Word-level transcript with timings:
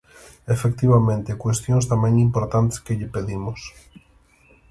Efectivamente, 0.55 1.39
cuestións 1.43 1.85
tamén 1.91 2.13
importantes 2.27 2.81
que 2.85 2.97
lle 2.99 3.11
pedimos. 3.15 3.59